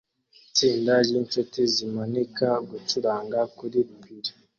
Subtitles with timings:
[0.47, 4.25] Itsinda ryinshuti zimanika gucuranga kuri pir